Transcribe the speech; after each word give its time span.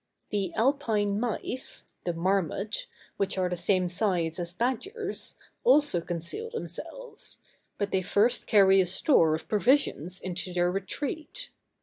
The 0.31 0.51
Alpine 0.55 1.19
mice 1.19 1.89
(the 2.05 2.13
marmot) 2.13 2.87
which 3.17 3.37
are 3.37 3.47
the 3.47 3.55
same 3.55 3.87
size 3.87 4.39
as 4.39 4.51
badgers, 4.51 5.35
also 5.63 6.01
conceal 6.01 6.49
themselves; 6.49 7.37
but 7.77 7.91
they 7.91 8.01
first 8.01 8.47
carry 8.47 8.81
a 8.81 8.87
store 8.87 9.35
of 9.35 9.47
provisions 9.47 10.19
into 10.19 10.53
their 10.53 10.71
retreat. 10.71 11.51